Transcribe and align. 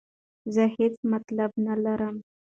زه 0.53 0.63
هیڅ 0.75 0.95
مطلب 1.11 1.49
نه 1.65 1.75
لرم. 1.83 2.15